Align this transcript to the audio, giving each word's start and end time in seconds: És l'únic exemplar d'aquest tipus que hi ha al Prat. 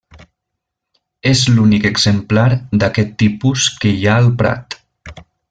És 1.31 1.43
l'únic 1.57 1.85
exemplar 1.89 2.47
d'aquest 2.85 3.13
tipus 3.25 3.67
que 3.85 3.93
hi 4.01 4.09
ha 4.09 4.17
al 4.23 4.33
Prat. 4.43 4.81